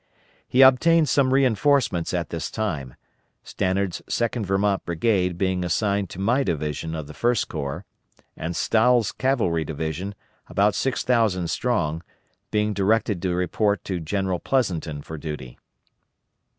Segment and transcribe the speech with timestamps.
[0.47, 2.95] He obtained some reinforcements at this time,
[3.43, 7.85] Stannard's Second Vermont brigade being assigned to my division of the First Corps,
[8.35, 10.15] and Stahel's cavalry division,
[10.47, 12.01] about six thousand strong,
[12.49, 15.59] being directed to report to General Pleasonton for duty.